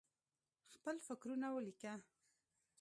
[0.73, 1.93] خپل فکرونه ولیکه.